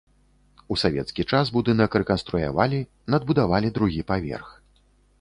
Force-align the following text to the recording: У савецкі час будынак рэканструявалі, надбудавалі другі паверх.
У 0.75 0.77
савецкі 0.83 1.25
час 1.33 1.51
будынак 1.59 1.99
рэканструявалі, 2.03 2.83
надбудавалі 3.15 3.75
другі 3.81 4.01
паверх. 4.13 4.49